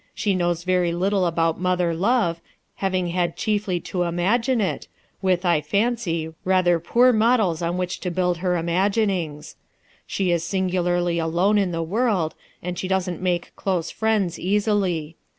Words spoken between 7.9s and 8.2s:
to